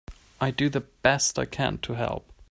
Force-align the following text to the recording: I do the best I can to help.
I 0.39 0.49
do 0.49 0.67
the 0.67 0.79
best 0.81 1.37
I 1.37 1.45
can 1.45 1.77
to 1.83 1.93
help. 1.93 2.33